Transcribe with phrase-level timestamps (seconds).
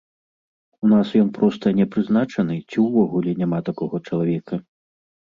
[0.85, 4.55] У нас ён проста не прызначаны, ці ўвогуле няма такога чалавека?